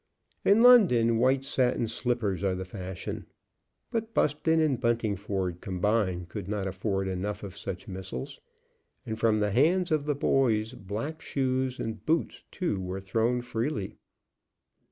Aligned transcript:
In 0.43 0.63
London, 0.63 1.19
white 1.19 1.45
satin 1.45 1.87
slippers 1.87 2.43
are 2.43 2.55
the 2.55 2.65
fashion. 2.65 3.27
But 3.91 4.15
Buston 4.15 4.59
and 4.59 4.81
Buntingford 4.81 5.61
combined 5.61 6.27
could 6.29 6.47
not 6.47 6.65
afford 6.65 7.07
enough 7.07 7.43
of 7.43 7.55
such 7.55 7.87
missiles; 7.87 8.39
and 9.05 9.19
from 9.19 9.41
the 9.41 9.51
hands 9.51 9.91
of 9.91 10.05
the 10.05 10.15
boys 10.15 10.73
black 10.73 11.21
shoes, 11.21 11.77
and 11.79 12.03
boots 12.03 12.43
too, 12.49 12.79
were 12.81 12.99
thrown 12.99 13.43
freely. 13.43 13.93